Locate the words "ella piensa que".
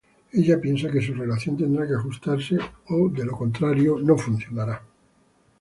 0.33-0.99